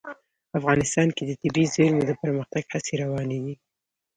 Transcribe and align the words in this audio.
افغانستان 0.59 1.07
کې 1.15 1.23
د 1.25 1.31
طبیعي 1.41 1.65
زیرمې 1.75 2.03
د 2.07 2.11
پرمختګ 2.21 2.63
هڅې 2.73 2.93
روانې 3.03 3.39
دي. 3.45 3.55